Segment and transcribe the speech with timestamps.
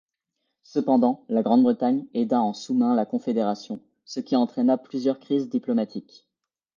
[0.63, 6.25] Cependant la Grande-Bretagne aida en sous-main la Confédération, ce qui entraîna plusieurs crises diplomatiques.